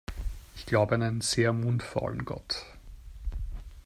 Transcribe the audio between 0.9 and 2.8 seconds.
an einen sehr mundfaulen Gott.